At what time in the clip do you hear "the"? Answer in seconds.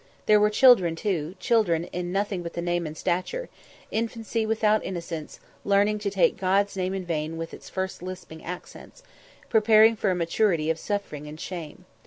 2.53-2.61